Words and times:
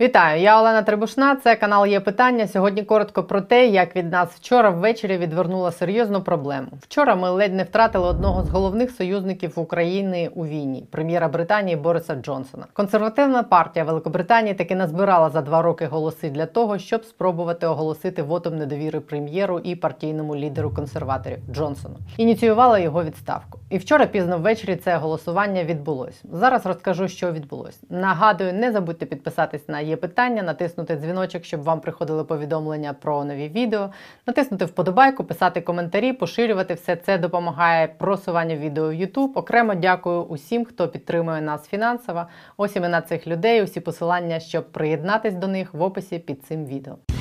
Вітаю, 0.00 0.42
я 0.42 0.60
Олена 0.60 0.82
Трибушна. 0.82 1.36
Це 1.36 1.56
канал 1.56 1.86
є 1.86 2.00
питання. 2.00 2.46
Сьогодні 2.46 2.82
коротко 2.82 3.24
про 3.24 3.40
те, 3.40 3.66
як 3.66 3.96
від 3.96 4.12
нас 4.12 4.28
вчора 4.28 4.70
ввечері 4.70 5.18
відвернула 5.18 5.72
серйозну 5.72 6.22
проблему. 6.22 6.68
Вчора 6.80 7.14
ми 7.14 7.30
ледь 7.30 7.54
не 7.54 7.62
втратили 7.62 8.08
одного 8.08 8.42
з 8.42 8.48
головних 8.48 8.90
союзників 8.90 9.52
України 9.54 10.30
у 10.34 10.46
війні 10.46 10.86
прем'єра 10.90 11.28
Британії 11.28 11.76
Бориса 11.76 12.14
Джонсона. 12.14 12.66
Консервативна 12.72 13.42
партія 13.42 13.84
Великобританії 13.84 14.54
таки 14.54 14.76
назбирала 14.76 15.30
за 15.30 15.40
два 15.40 15.62
роки 15.62 15.86
голоси 15.86 16.30
для 16.30 16.46
того, 16.46 16.78
щоб 16.78 17.04
спробувати 17.04 17.66
оголосити 17.66 18.22
вотом 18.22 18.58
недовіри 18.58 19.00
прем'єру 19.00 19.58
і 19.58 19.76
партійному 19.76 20.36
лідеру 20.36 20.70
консерваторів 20.70 21.38
Джонсону. 21.52 21.96
Ініціювала 22.16 22.78
його 22.78 23.04
відставку. 23.04 23.58
І 23.70 23.78
вчора 23.78 24.06
пізно 24.06 24.38
ввечері 24.38 24.76
це 24.76 24.96
голосування 24.96 25.64
відбулось. 25.64 26.22
Зараз 26.32 26.66
розкажу, 26.66 27.08
що 27.08 27.32
відбулось. 27.32 27.80
Нагадую, 27.90 28.52
не 28.52 28.72
забудьте 28.72 29.06
підписатись 29.06 29.68
на 29.68 29.85
є 29.86 29.96
питання, 29.96 30.42
натиснути 30.42 30.96
дзвіночок, 30.96 31.44
щоб 31.44 31.62
вам 31.62 31.80
приходили 31.80 32.24
повідомлення 32.24 32.92
про 32.92 33.24
нові 33.24 33.48
відео, 33.48 33.90
натиснути 34.26 34.64
вподобайку, 34.64 35.24
писати 35.24 35.60
коментарі, 35.60 36.12
поширювати 36.12 36.74
все 36.74 36.96
це 36.96 37.18
допомагає 37.18 37.88
просуванню 37.88 38.54
відео 38.54 38.88
в 38.88 38.92
YouTube. 38.92 39.30
Окремо 39.34 39.74
дякую 39.74 40.22
усім, 40.22 40.64
хто 40.64 40.88
підтримує 40.88 41.40
нас 41.40 41.68
фінансово. 41.68 42.26
Ось 42.56 42.76
імена 42.76 43.00
цих 43.00 43.26
людей, 43.26 43.62
усі 43.62 43.80
посилання, 43.80 44.40
щоб 44.40 44.72
приєднатись 44.72 45.34
до 45.34 45.46
них 45.46 45.74
в 45.74 45.82
описі 45.82 46.18
під 46.18 46.44
цим 46.44 46.66
відео. 46.66 47.15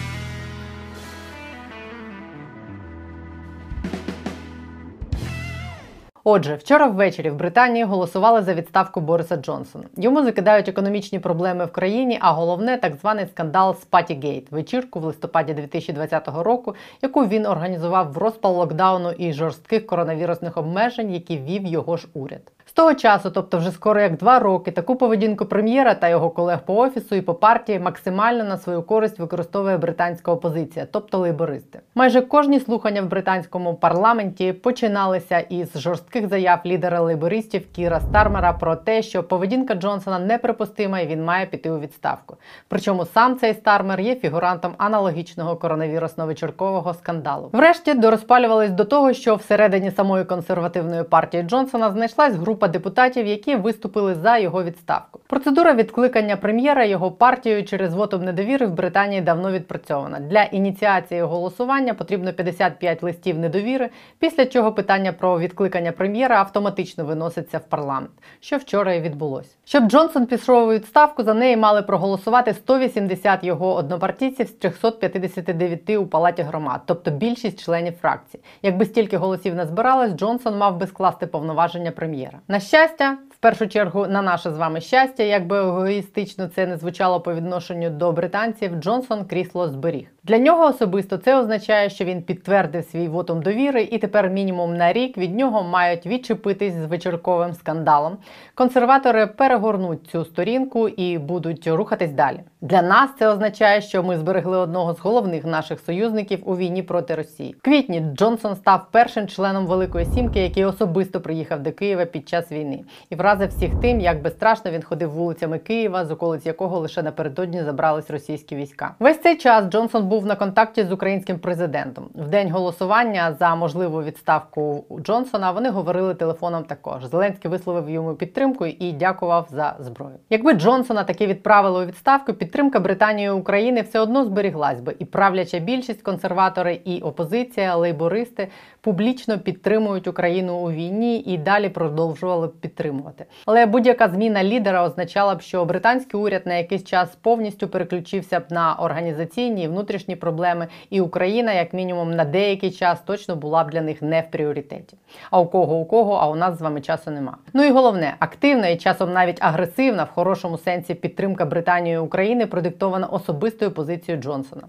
Отже, 6.28 6.56
вчора 6.56 6.88
ввечері 6.88 7.30
в 7.30 7.36
Британії 7.36 7.86
голосували 7.86 8.42
за 8.42 8.54
відставку 8.54 9.02
Бориса 9.02 9.36
Джонсона. 9.36 9.84
Йому 9.98 10.24
закидають 10.24 10.68
економічні 10.68 11.20
проблеми 11.20 11.66
в 11.66 11.72
країні, 11.72 12.18
а 12.22 12.32
головне 12.32 12.78
так 12.78 12.96
званий 12.96 13.26
скандал 13.28 13.76
Спатігейт, 13.76 14.52
вечірку 14.52 15.00
в 15.00 15.04
листопаді 15.04 15.54
2020 15.54 16.28
року, 16.28 16.76
яку 17.02 17.26
він 17.26 17.46
організував 17.46 18.14
в 18.14 18.18
розпал 18.18 18.56
локдауну 18.56 19.12
і 19.12 19.34
жорстких 19.34 19.86
коронавірусних 19.86 20.58
обмежень, 20.58 21.14
які 21.14 21.38
вів 21.38 21.66
його 21.66 21.98
ж 21.98 22.08
уряд 22.14 22.52
того 22.76 22.94
часу, 22.94 23.32
тобто 23.32 23.58
вже 23.58 23.72
скоро 23.72 24.02
як 24.02 24.18
два 24.18 24.40
роки, 24.40 24.72
таку 24.72 24.96
поведінку 24.96 25.46
прем'єра 25.46 25.94
та 25.94 26.10
його 26.10 26.30
колег 26.30 26.60
по 26.66 26.76
офісу 26.76 27.16
і 27.16 27.22
по 27.22 27.34
партії 27.34 27.80
максимально 27.80 28.44
на 28.44 28.58
свою 28.58 28.84
користь 28.84 29.20
використовує 29.20 29.78
британська 29.78 30.32
опозиція, 30.32 30.88
тобто 30.92 31.18
лейбористи. 31.18 31.80
Майже 31.96 32.22
кожні 32.22 32.60
слухання 32.60 33.02
в 33.02 33.06
британському 33.06 33.76
парламенті 33.76 34.54
починалися 34.54 35.40
із 35.40 35.78
жорстких 35.78 36.28
заяв 36.28 36.60
лідера 36.66 37.00
лейбористів 37.00 37.72
Кіра 37.72 38.00
Стармера 38.00 38.54
про 38.54 38.76
те, 38.76 39.02
що 39.02 39.24
поведінка 39.24 39.76
Джонсона 39.76 40.20
неприпустима 40.20 41.00
і 41.00 41.08
він 41.08 41.24
має 41.24 41.46
піти 41.46 41.72
у 41.72 41.80
відставку. 41.80 42.38
Причому 42.68 43.06
сам 43.06 43.38
цей 43.38 43.54
Стармер 43.54 44.02
є 44.02 44.16
фігурантом 44.16 44.74
аналогічного 44.78 45.56
коронавірусно-вечіркового 45.56 46.94
скандалу. 46.94 47.50
Врешті 47.54 47.94
дорозпалювались 47.94 48.72
до 48.72 48.86
того, 48.86 49.14
що 49.14 49.36
всередині 49.36 49.92
самої 49.92 50.26
консервативної 50.26 51.04
партії 51.04 51.44
Джонсона 51.44 51.92
знайшлась 51.92 52.36
група 52.36 52.65
група 52.66 52.68
депутатів, 52.68 53.28
які 53.28 53.56
виступили 53.56 54.16
за 54.16 54.38
його 54.38 54.64
відставку. 54.64 55.20
Процедура 55.28 55.74
відкликання 55.74 56.38
прем'єра 56.38 56.86
його 56.86 57.12
партією 57.12 57.64
через 57.64 57.94
вотом 57.94 58.24
недовіри 58.24 58.66
в 58.66 58.74
Британії 58.74 59.22
давно 59.22 59.52
відпрацьована. 59.52 60.20
Для 60.20 60.44
ініціації 60.44 61.22
голосування 61.22 61.94
потрібно 61.94 62.34
55 62.34 63.04
листів 63.04 63.40
недовіри, 63.40 63.90
після 64.20 64.46
чого 64.46 64.72
питання 64.72 65.14
про 65.14 65.40
відкликання 65.40 65.92
прем'єра 65.92 66.40
автоматично 66.40 67.06
виноситься 67.06 67.58
в 67.58 67.70
парламент, 67.70 68.12
що 68.40 68.58
вчора 68.58 68.94
і 68.94 69.02
відбулося. 69.02 69.50
Щоб 69.66 69.88
Джонсон 69.90 70.26
пішов 70.26 70.68
у 70.68 70.72
відставку, 70.72 71.24
за 71.24 71.34
неї 71.34 71.58
мали 71.58 71.82
проголосувати 71.82 72.54
180 72.54 73.44
його 73.44 73.76
однопартійців 73.76 74.48
з 74.48 74.52
359 74.52 75.90
у 75.90 76.06
палаті 76.06 76.42
громад, 76.42 76.82
тобто 76.86 77.12
більшість 77.12 77.64
членів 77.66 77.94
фракції. 78.02 78.44
Якби 78.62 78.86
стільки 78.86 79.18
голосів 79.18 79.56
не 79.56 79.66
збиралось, 79.66 80.12
Джонсон 80.12 80.58
мав 80.58 80.78
би 80.78 80.88
скласти 80.88 81.28
повноваження 81.28 81.92
прем'єра. 81.92 82.40
На 82.56 82.62
щастя, 82.62 83.18
в 83.32 83.38
першу 83.38 83.68
чергу, 83.68 84.08
на 84.08 84.22
наше 84.22 84.52
з 84.52 84.58
вами 84.58 84.82
щастя, 84.82 85.24
якби 85.24 85.58
егоїстично 85.58 86.48
це 86.48 86.68
не 86.68 86.78
звучало 86.78 87.22
по 87.22 87.34
відношенню 87.34 87.90
до 87.90 88.12
британців, 88.12 88.76
Джонсон 88.76 89.26
крісло 89.26 89.70
зберіг. 89.70 90.08
Для 90.24 90.38
нього 90.38 90.66
особисто 90.66 91.18
це 91.18 91.40
означає, 91.40 91.90
що 91.90 92.06
він 92.06 92.22
підтвердив 92.22 92.84
свій 92.84 93.08
вотом 93.08 93.42
довіри, 93.42 93.84
і 93.84 93.98
тепер 93.98 94.30
мінімум 94.30 94.78
на 94.78 94.94
рік 94.94 95.18
від 95.18 95.36
нього 95.36 95.64
мають 95.64 96.06
відчепитись 96.06 96.74
з 96.74 96.86
вечірковим 96.86 97.54
скандалом. 97.54 98.18
Консерватори 98.54 99.28
перегорнуть 99.28 100.08
цю 100.08 100.26
сторінку 100.26 100.88
і 100.88 101.18
будуть 101.18 101.68
рухатись 101.68 102.12
далі. 102.12 102.40
Для 102.66 102.82
нас 102.82 103.10
це 103.20 103.28
означає, 103.28 103.82
що 103.82 104.04
ми 104.04 104.18
зберегли 104.18 104.58
одного 104.58 104.94
з 104.94 105.00
головних 105.00 105.46
наших 105.46 105.80
союзників 105.80 106.40
у 106.46 106.58
війні 106.58 106.84
проти 106.84 107.16
Росії. 107.16 107.56
В 107.60 107.62
квітні 107.62 108.00
Джонсон 108.00 108.56
став 108.56 108.86
першим 108.92 109.28
членом 109.28 109.66
Великої 109.66 110.06
Сімки, 110.06 110.40
який 110.40 110.66
особисто 110.66 111.22
приїхав 111.22 111.60
до 111.64 111.72
Києва 111.72 112.06
під 112.06 112.30
час 112.30 112.52
війни, 112.52 112.84
і 113.10 113.16
вразив 113.16 113.50
всіх 113.50 113.72
тим, 113.82 114.02
як 114.02 114.22
безстрашно 114.22 114.72
він 114.72 114.84
ходив 114.84 115.12
вулицями 115.12 115.60
Києва, 115.60 116.06
з 116.06 116.12
околиць 116.12 116.46
якого 116.46 116.80
лише 116.80 117.04
напередодні 117.04 117.64
забрались 117.64 118.10
російські 118.10 118.56
війська. 118.56 118.96
Весь 119.00 119.22
цей 119.22 119.38
час 119.38 119.66
Джонсон 119.66 120.08
був 120.08 120.26
на 120.26 120.36
контакті 120.36 120.84
з 120.84 120.92
українським 120.92 121.40
президентом. 121.40 122.10
В 122.16 122.28
день 122.28 122.52
голосування 122.52 123.36
за 123.40 123.56
можливу 123.56 124.04
відставку 124.04 124.86
Джонсона 125.02 125.52
вони 125.52 125.70
говорили 125.70 126.14
телефоном. 126.14 126.64
Також 126.64 127.06
Зеленський 127.06 127.52
висловив 127.52 127.90
йому 127.90 128.14
підтримку 128.14 128.66
і 128.66 128.92
дякував 128.92 129.48
за 129.52 129.76
зброю. 129.80 130.16
Якби 130.30 130.54
Джонсона 130.54 131.04
таки 131.04 131.28
відправили 131.28 131.84
у 131.84 131.88
відставку, 131.88 132.34
підтримка 132.56 132.80
Британії 132.80 133.30
України 133.30 133.82
все 133.82 134.00
одно 134.00 134.26
зберіглась 134.26 134.82
би, 134.82 134.96
і 135.00 135.06
правляча 135.06 135.60
більшість 135.60 136.02
консерватори 136.02 136.80
і 136.86 137.02
опозиція, 137.02 137.76
лейбористи 137.76 138.48
публічно 138.82 139.40
підтримують 139.40 140.08
Україну 140.08 140.56
у 140.56 140.72
війні 140.72 141.20
і 141.20 141.38
далі 141.38 141.70
продовжували 141.70 142.48
б 142.48 142.52
підтримувати. 142.52 143.26
Але 143.46 143.66
будь-яка 143.66 144.08
зміна 144.08 144.44
лідера 144.44 144.84
означала 144.86 145.36
б, 145.36 145.42
що 145.42 145.66
британський 145.66 146.20
уряд 146.20 146.42
на 146.46 146.54
якийсь 146.54 146.84
час 146.84 147.16
повністю 147.16 147.68
переключився 147.68 148.40
б 148.40 148.44
на 148.50 148.76
організаційні 148.76 149.64
і 149.64 149.68
внутрішні 149.68 150.16
проблеми, 150.16 150.68
і 150.90 151.02
Україна, 151.02 151.54
як 151.54 151.74
мінімум, 151.74 152.12
на 152.12 152.26
деякий 152.26 152.72
час 152.72 153.02
точно 153.02 153.36
була 153.36 153.64
б 153.64 153.70
для 153.70 153.82
них 153.82 154.02
не 154.02 154.22
в 154.22 154.32
пріоритеті. 154.32 154.98
А 155.32 155.40
у 155.40 155.48
кого 155.48 155.76
у 155.76 155.86
кого, 155.86 156.14
а 156.14 156.30
у 156.30 156.36
нас 156.36 156.58
з 156.58 156.62
вами 156.62 156.82
часу 156.82 157.12
нема. 157.12 157.38
Ну 157.54 157.64
і 157.64 157.72
головне, 157.72 158.16
активна 158.20 158.68
і 158.68 158.78
часом 158.78 159.14
навіть 159.14 159.38
агресивна 159.40 160.04
в 160.04 160.10
хорошому 160.10 160.58
сенсі 160.58 160.94
підтримка 160.94 161.46
Британії 161.46 161.98
України 161.98 162.35
продиктована 162.46 163.08
особистою 163.08 163.72
позицією 163.72 164.24
Джонсона. 164.24 164.64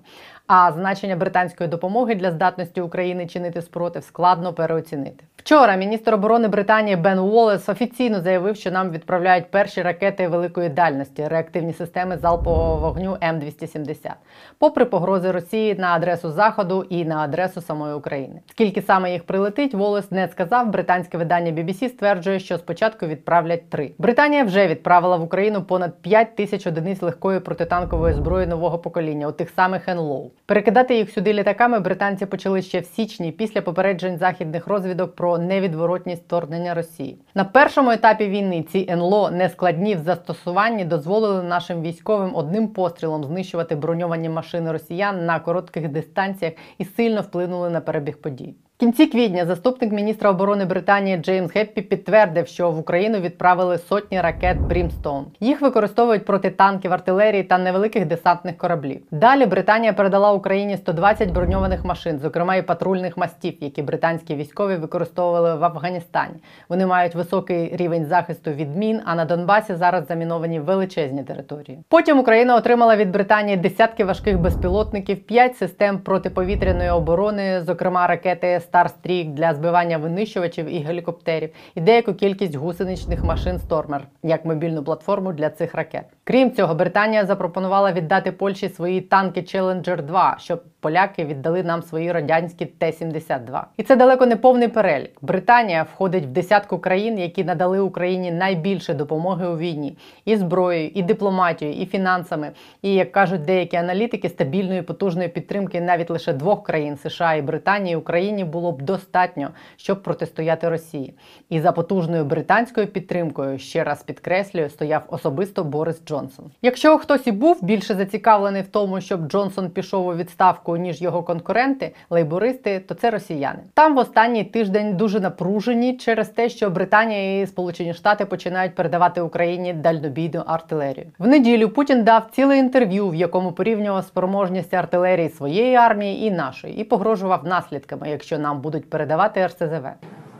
А 0.47 0.73
значення 0.73 1.17
британської 1.17 1.71
допомоги 1.71 2.15
для 2.15 2.31
здатності 2.31 2.81
України 2.81 3.27
чинити 3.27 3.63
спротив 3.63 4.05
складно 4.05 4.53
переоцінити. 4.53 5.25
Вчора 5.47 5.77
міністр 5.77 6.15
оборони 6.15 6.49
Британії 6.49 6.97
Бен 6.97 7.19
Уоллес 7.19 7.69
офіційно 7.69 8.21
заявив, 8.21 8.57
що 8.57 8.71
нам 8.71 8.91
відправляють 8.91 9.51
перші 9.51 9.83
ракети 9.83 10.29
великої 10.29 10.69
дальності, 10.69 11.29
реактивні 11.29 11.73
системи 11.73 12.17
залпового 12.17 12.77
вогню 12.77 13.11
М270, 13.11 14.11
попри 14.59 14.85
погрози 14.85 15.31
Росії 15.31 15.75
на 15.75 15.89
адресу 15.89 16.31
Заходу 16.31 16.83
і 16.83 17.05
на 17.05 17.19
адресу 17.19 17.61
самої 17.61 17.95
України. 17.95 18.41
Скільки 18.51 18.83
саме 18.83 19.13
їх 19.13 19.25
прилетить, 19.25 19.75
Волес 19.75 20.11
не 20.11 20.29
сказав. 20.29 20.71
Британське 20.71 21.19
видання 21.19 21.53
BBC 21.53 21.89
стверджує, 21.89 22.41
що 22.41 22.59
спочатку 22.59 23.07
відправлять 23.07 23.71
три. 23.71 23.91
Британія 23.99 24.45
вже 24.45 24.67
відправила 24.67 25.17
в 25.17 25.23
Україну 25.23 25.63
понад 25.63 26.03
5 26.03 26.37
тисяч 26.37 26.67
одиниць 26.67 27.03
легкої 27.03 27.41
протитанкової 27.41 28.15
зброї 28.15 28.47
нового 28.47 28.79
покоління, 28.79 29.29
у 29.29 29.33
тих 29.33 29.51
самих 29.51 29.89
НЛОУ. 29.89 30.31
Перекидати 30.47 30.97
їх 30.97 31.11
сюди 31.11 31.33
літаками 31.33 31.81
британці 31.81 32.27
почали 32.27 32.63
ще 32.63 32.81
в 32.81 32.85
січні 32.85 33.33
після 33.33 33.63
попереджень 33.63 34.19
західних 34.19 34.67
розвідок 34.67 35.15
про 35.15 35.36
невідворотність 35.39 36.25
вторгнення 36.25 36.75
Росії. 36.75 37.19
На 37.35 37.45
першому 37.45 37.91
етапі 37.91 38.27
війни 38.29 38.63
ці 38.73 38.87
НЛО 38.91 39.31
нескладні 39.31 39.95
в 39.95 39.99
застосуванні 39.99 40.85
дозволили 40.85 41.43
нашим 41.43 41.83
військовим 41.83 42.37
одним 42.37 42.69
пострілом 42.69 43.25
знищувати 43.25 43.77
броньовані 43.77 44.29
машини 44.29 44.73
росіян 44.73 45.27
на 45.27 45.41
коротких 45.41 45.89
дистанціях 45.89 46.55
і 46.79 46.85
сильно 46.85 47.21
вплинули 47.21 47.71
на 47.71 47.81
перебіг 47.81 48.21
подій. 48.21 48.55
В 48.77 48.79
кінці 48.79 49.07
квітня 49.07 49.47
заступник 49.47 49.93
міністра 49.93 50.31
оборони 50.31 50.65
Британії 50.65 51.17
Джеймс 51.17 51.55
Геппі 51.55 51.83
підтвердив, 51.83 52.47
що 52.47 52.71
в 52.71 52.79
Україну 52.79 53.19
відправили 53.19 53.79
сотні 53.79 54.21
ракет 54.21 54.61
Брімстоун. 54.61 55.27
Їх 55.41 55.61
використовують 55.61 56.25
проти 56.25 56.51
танків, 56.51 56.93
артилерії 56.93 57.43
та 57.43 57.59
невеликих 57.59 58.07
десантних 58.07 58.57
кораблів. 58.57 59.01
Далі 59.11 59.47
Британія 59.47 59.93
передала 59.93 60.33
Україні 60.33 60.77
120 60.77 61.31
броньованих 61.31 61.85
машин, 61.85 62.19
зокрема 62.19 62.57
і 62.57 62.63
патрульних 62.63 63.17
Мастіфів, 63.17 63.55
які 63.61 63.83
британські 63.83 64.35
військові 64.35 64.77
використовували 64.77 65.55
в 65.55 65.65
Афганістані. 65.65 66.35
Вони 66.69 66.87
мають 66.87 67.15
високий 67.15 67.77
рівень 67.77 68.05
захисту 68.05 68.51
від 68.51 68.77
мін, 68.77 69.01
а 69.05 69.15
на 69.15 69.25
Донбасі 69.25 69.75
зараз 69.75 70.07
заміновані 70.07 70.61
величезні 70.61 71.23
території. 71.23 71.79
Потім 71.89 72.19
Україна 72.19 72.57
отримала 72.57 72.97
від 72.97 73.11
Британії 73.11 73.57
десятки 73.57 74.05
важких 74.05 74.39
безпілотників, 74.39 75.27
п'ять 75.27 75.57
систем 75.57 75.99
протиповітряної 75.99 76.91
оборони, 76.91 77.61
зокрема 77.61 78.07
ракети. 78.07 78.61
Starstreak 78.73 79.35
для 79.35 79.55
збивання 79.55 79.99
винищувачів 79.99 80.67
і 80.67 80.79
гелікоптерів, 80.79 81.51
і 81.75 81.81
деяку 81.81 82.15
кількість 82.15 82.55
гусеничних 82.55 83.25
машин 83.25 83.57
Stormer 83.57 84.01
як 84.23 84.45
мобільну 84.45 84.85
платформу 84.85 85.33
для 85.33 85.51
цих 85.51 85.75
ракет. 85.75 86.16
Крім 86.29 86.53
цього, 86.53 86.75
Британія 86.75 87.27
запропонувала 87.27 87.93
віддати 87.93 88.33
Польщі 88.33 88.69
свої 88.69 89.01
танки 89.01 89.41
Challenger 89.41 90.03
2, 90.03 90.37
щоб 90.41 90.63
поляки 90.81 91.25
віддали 91.25 91.63
нам 91.63 91.83
свої 91.83 92.13
радянські 92.13 92.67
Т-72. 92.67 93.63
І 93.77 93.83
це 93.83 93.97
далеко 93.97 94.27
не 94.27 94.37
повний 94.37 94.69
перелік. 94.69 95.11
Британія 95.21 95.87
входить 95.93 96.25
в 96.25 96.29
десятку 96.29 96.79
країн, 96.79 97.19
які 97.19 97.45
надали 97.45 97.81
Україні 97.81 98.31
найбільше 98.31 98.95
допомоги 98.95 99.47
у 99.47 99.59
війні 99.59 99.99
і 100.25 100.37
зброєю, 100.37 100.91
і 100.95 101.03
дипломатією, 101.03 101.83
і 101.83 101.87
фінансами. 101.87 102.51
І 102.83 102.95
як 102.95 103.13
кажуть 103.13 103.43
деякі 103.43 103.77
аналітики, 103.77 104.29
стабільної 104.29 104.83
потужної 104.83 105.29
підтримки 105.29 105.81
навіть 105.81 106.11
лише 106.11 106.33
двох 106.33 106.63
країн 106.63 106.97
США 106.97 107.35
і 107.35 107.43
Британії 107.43 107.97
Україні 107.97 108.45
було 108.45 108.73
б 108.73 108.83
достатньо, 108.83 109.51
щоб 109.77 110.03
протистояти 110.03 110.69
Росії. 110.69 111.15
І 111.51 111.61
за 111.61 111.73
потужною 111.73 112.25
британською 112.25 112.87
підтримкою, 112.87 113.59
ще 113.59 113.85
раз 113.85 114.03
підкреслюю, 114.03 114.71
стояв 114.71 115.03
особисто 115.09 115.65
Борис 115.65 116.05
Джонсон. 116.05 116.16
Якщо 116.63 116.99
хтось 116.99 117.27
і 117.27 117.33
був 117.33 117.65
більше 117.65 117.95
зацікавлений 117.95 118.63
в 118.63 118.67
тому, 118.67 119.01
щоб 119.01 119.29
Джонсон 119.29 119.71
пішов 119.71 120.07
у 120.07 120.15
відставку, 120.15 120.77
ніж 120.77 121.03
його 121.03 121.23
конкуренти, 121.23 121.95
лейбористи, 122.11 122.81
то 122.81 122.95
це 122.95 123.11
росіяни. 123.11 123.59
Там 123.75 123.95
в 123.95 123.99
останній 123.99 124.45
тиждень 124.45 124.97
дуже 124.97 125.21
напружені 125.21 125.97
через 125.97 126.29
те, 126.29 126.49
що 126.49 126.71
Британія 126.71 127.41
і 127.41 127.47
Сполучені 127.47 127.95
Штати 127.95 128.25
починають 128.25 128.75
передавати 128.75 129.21
Україні 129.21 129.73
дальнобійну 129.73 130.43
артилерію. 130.47 131.07
В 131.19 131.27
неділю 131.27 131.69
Путін 131.69 132.05
дав 132.05 132.29
ціле 132.33 132.59
інтерв'ю, 132.59 133.09
в 133.09 133.15
якому 133.15 133.53
порівнював 133.53 134.05
спроможність 134.05 134.75
артилерії 134.75 135.29
своєї 135.29 135.77
армії 135.77 136.27
і 136.27 136.31
нашої, 136.31 136.77
і 136.77 136.85
погрожував 136.85 137.47
наслідками, 137.47 138.11
якщо 138.11 138.39
нам 138.39 138.61
будуть 138.61 138.91
передавати 138.91 139.47
РСЗВ. 139.47 139.87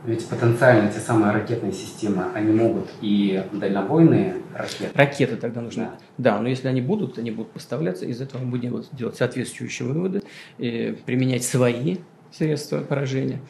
Ведь 0.07 0.25
потенциально 0.29 0.89
те 0.89 0.99
самые 0.99 1.33
ракетные 1.33 1.73
системы, 1.73 2.27
они 2.33 2.53
могут 2.53 2.87
и 3.01 3.43
дальнобойные 3.51 4.35
ракеты. 4.55 4.89
Ракеты 4.95 5.35
тогда 5.35 5.59
нужны. 5.59 5.83
Да. 6.17 6.31
Да, 6.35 6.41
но 6.41 6.47
если 6.47 6.69
они 6.69 6.79
будут, 6.79 7.17
они 7.19 7.29
будут 7.29 7.51
поставляться, 7.51 8.05
из 8.05 8.21
этого 8.21 8.41
мы 8.41 8.51
будем 8.51 8.83
делать- 8.93 9.17
соответствующие 9.17 9.85
выводы, 9.89 10.23
э, 10.59 10.93
применять 11.05 11.43
свои 11.43 11.97
средства 12.31 12.79
поражения, 12.79 13.41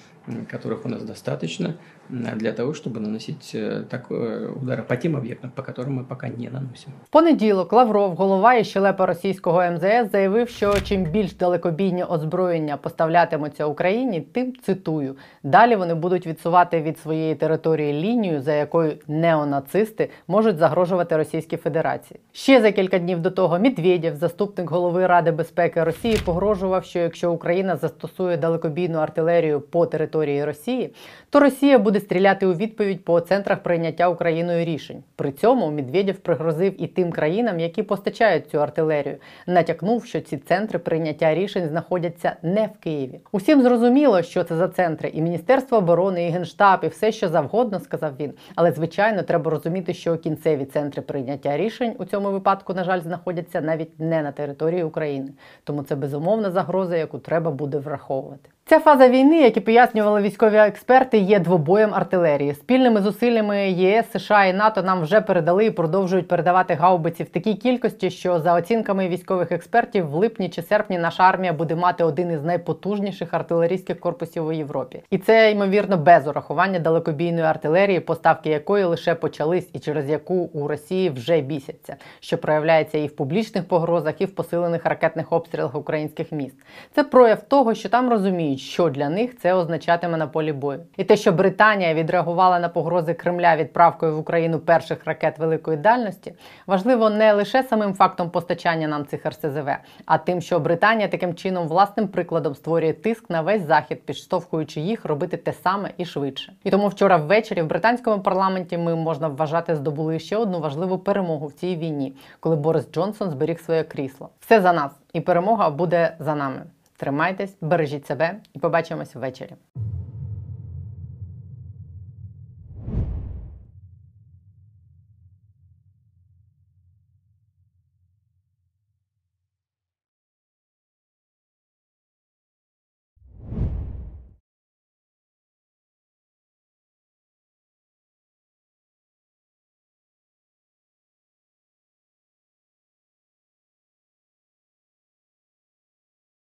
которых 0.50 0.84
у 0.86 0.90
нас 0.90 1.04
достаточно, 1.04 1.78
для 2.13 2.53
того, 2.53 2.75
чтобы 2.75 3.01
наносить 3.01 3.55
э, 3.55 3.85
так, 3.89 4.07
э, 4.11 4.53
удары 4.55 4.83
по 4.83 4.97
тем 4.97 5.17
объектам, 5.17 5.51
по 5.51 5.63
которым 5.63 5.95
мы 5.95 6.05
пока 6.05 6.29
не 6.29 6.49
наносим. 6.49 6.93
В 7.05 7.09
понеділок 7.09 7.73
Лавров, 7.73 8.15
голова 8.15 8.55
і 8.55 8.65
щелепа 8.65 9.07
російського 9.07 9.63
МЗС, 9.63 10.11
заявив, 10.13 10.49
що 10.49 10.75
чим 10.81 11.05
більш 11.05 11.33
далекобійні 11.33 12.05
озброєння 12.05 12.77
поставлятимуться 12.77 13.67
Україні, 13.67 14.21
тим 14.21 14.53
цитую. 14.57 15.17
Далі 15.43 15.77
вони 15.77 15.95
будуть 15.95 16.27
відсувати 16.27 16.83
від 16.83 16.99
своєї 16.99 17.35
території 17.35 17.93
лінію, 17.93 18.41
за 18.41 18.53
якою 18.53 18.93
неонацисти 19.09 20.11
можуть 20.29 20.59
загрожувати 20.59 21.17
Російській 21.17 21.57
Федерації. 21.57 22.21
Ще 22.33 22.61
за 22.61 22.73
кілька 22.73 22.99
днів 22.99 23.21
до 23.21 23.31
того 23.31 23.59
Медведєв, 23.59 24.17
заступник 24.17 24.71
голови 24.71 25.07
Ради 25.07 25.31
безпеки 25.31 25.85
Росії, 25.85 26.19
погрожував, 26.25 26.85
що 26.85 26.99
якщо 26.99 27.33
Україна 27.33 27.77
застосує 27.77 28.37
далекобійну 28.37 28.99
артилерію 28.99 29.61
по 29.61 29.87
території 29.87 30.45
Росії, 30.45 30.95
то 31.30 31.40
Росія 31.40 31.80
буде 31.80 32.00
стріляти 32.00 32.46
у 32.46 32.54
відповідь 32.54 33.06
по 33.06 33.20
центрах 33.20 33.64
прийняття 33.64 34.10
Україною 34.10 34.66
рішень. 34.66 35.04
При 35.16 35.32
цьому 35.32 35.72
Медведєв 35.72 36.18
пригрозив 36.18 36.84
і 36.84 36.88
тим 36.88 37.12
країнам, 37.12 37.60
які 37.60 37.84
постачають 37.84 38.50
цю 38.50 38.62
артилерію, 38.62 39.18
натякнув, 39.48 40.06
що 40.06 40.22
ці 40.22 40.38
центри 40.38 40.80
прийняття 40.80 41.36
рішень 41.36 41.68
знаходяться 41.68 42.36
не 42.42 42.66
в 42.66 42.84
Києві. 42.84 43.20
Усім 43.32 43.62
зрозуміло, 43.62 44.22
що 44.22 44.44
це 44.44 44.56
за 44.56 44.68
центри, 44.68 45.10
і 45.10 45.22
Міністерство 45.22 45.78
оборони, 45.78 46.28
і 46.28 46.30
генштаб, 46.30 46.80
і 46.84 46.88
все, 46.88 47.12
що 47.12 47.30
завгодно, 47.30 47.80
сказав 47.80 48.12
він. 48.20 48.34
Але 48.56 48.72
звичайно, 48.72 49.24
треба 49.24 49.52
розуміти, 49.52 49.94
що 49.94 50.18
кінцеві 50.18 50.66
центри 50.66 51.02
прийняття 51.02 51.58
рішень 51.58 51.96
у 52.00 52.06
цьому 52.06 52.32
випадку, 52.32 52.74
на 52.74 52.84
жаль, 52.84 53.02
знаходяться 53.02 53.62
навіть 53.62 54.00
не 54.00 54.24
на 54.24 54.32
території 54.32 54.84
України. 54.84 55.30
Тому 55.64 55.84
це 55.84 55.96
безумовна 55.96 56.52
загроза, 56.52 56.98
яку 56.98 57.20
треба 57.20 57.52
буде 57.52 57.78
враховувати. 57.78 58.50
Ця 58.70 58.80
фаза 58.80 59.10
війни, 59.10 59.42
як 59.42 59.58
і 59.58 59.60
пояснювали 59.60 60.22
військові 60.22 60.56
експерти, 60.56 61.18
є 61.18 61.40
двобоєм 61.40 61.94
артилерії. 61.94 62.54
Спільними 62.54 63.02
зусиллями 63.02 63.70
ЄС, 63.70 64.06
США 64.12 64.46
і 64.46 64.54
НАТО 64.54 64.84
нам 64.84 65.02
вже 65.02 65.22
передали 65.22 65.66
і 65.66 65.72
продовжують 65.72 66.28
передавати 66.28 66.74
гаубиці 66.74 67.24
в 67.24 67.30
такій 67.30 67.54
кількості, 67.54 68.10
що 68.10 68.40
за 68.40 68.54
оцінками 68.54 69.08
військових 69.08 69.52
експертів 69.52 70.10
в 70.10 70.16
липні 70.16 70.50
чи 70.50 70.62
серпні 70.62 70.98
наша 70.98 71.24
армія 71.24 71.54
буде 71.54 71.76
мати 71.76 72.04
один 72.04 72.32
із 72.32 72.44
найпотужніших 72.44 73.34
артилерійських 73.34 74.00
корпусів 74.00 74.48
у 74.48 74.52
Європі. 74.52 75.02
І 75.10 75.18
це 75.18 75.52
ймовірно 75.52 75.98
без 75.98 76.28
урахування 76.28 76.80
далекобійної 76.80 77.46
артилерії, 77.46 78.00
поставки 78.00 78.50
якої 78.50 78.84
лише 78.84 79.16
почались, 79.16 79.70
і 79.74 79.80
через 79.80 80.10
яку 80.10 80.50
у 80.54 80.68
Росії 80.68 81.10
вже 81.10 81.42
бісяться, 81.42 81.96
що 82.20 82.38
проявляється 82.38 82.98
і 82.98 83.08
в 83.08 83.16
публічних 83.16 83.68
погрозах, 83.68 84.22
і 84.22 84.26
в 84.26 84.36
посилених 84.36 84.86
ракетних 84.86 85.32
обстрілах 85.32 85.76
українських 85.76 86.32
міст. 86.32 86.56
Це 86.96 87.04
прояв 87.04 87.42
того, 87.42 87.74
що 87.74 87.90
там 87.90 88.10
розуміють, 88.10 88.57
що 88.58 88.90
для 88.90 89.10
них 89.10 89.38
це 89.38 89.54
означатиме 89.54 90.18
на 90.18 90.28
полі 90.28 90.54
бою. 90.54 90.80
І 90.98 91.04
те, 91.04 91.18
що 91.18 91.32
Британія 91.32 91.94
відреагувала 91.94 92.60
на 92.60 92.70
погрози 92.70 93.14
Кремля 93.14 93.56
відправкою 93.56 94.16
в 94.16 94.20
Україну 94.20 94.60
перших 94.60 95.06
ракет 95.06 95.40
великої 95.40 95.78
дальності, 95.78 96.34
важливо 96.68 97.10
не 97.10 97.34
лише 97.34 97.64
самим 97.64 97.94
фактом 97.94 98.30
постачання 98.30 98.88
нам 98.88 99.06
цих 99.06 99.26
РСЗВ, 99.26 99.70
а 100.06 100.18
тим, 100.18 100.42
що 100.42 100.60
Британія 100.60 101.08
таким 101.08 101.36
чином 101.36 101.68
власним 101.68 102.08
прикладом 102.08 102.56
створює 102.56 102.94
тиск 102.94 103.30
на 103.30 103.42
весь 103.42 103.66
захід, 103.66 104.06
підштовхуючи 104.06 104.82
їх 104.82 105.06
робити 105.06 105.38
те 105.38 105.54
саме 105.54 105.92
і 105.98 106.06
швидше. 106.06 106.54
І 106.64 106.70
тому 106.70 106.88
вчора 106.88 107.18
ввечері 107.18 107.62
в 107.62 107.68
британському 107.68 108.24
парламенті 108.24 108.78
ми 108.78 108.96
можна 108.96 109.28
вважати 109.28 109.76
здобули 109.76 110.20
ще 110.20 110.38
одну 110.38 110.60
важливу 110.60 110.98
перемогу 110.98 111.48
в 111.48 111.54
цій 111.54 111.76
війні, 111.76 112.16
коли 112.40 112.56
Борис 112.56 112.92
Джонсон 112.92 113.30
зберіг 113.30 113.60
своє 113.60 113.84
крісло. 113.84 114.30
Все 114.40 114.62
за 114.62 114.74
нас, 114.74 114.92
і 115.14 115.22
перемога 115.22 115.70
буде 115.70 116.16
за 116.20 116.36
нами. 116.36 116.62
Тримайтесь, 116.98 117.58
бережіть 117.62 118.06
себе 118.06 118.42
і 118.54 118.60
побачимось 118.60 119.16
ввечері. 119.16 119.56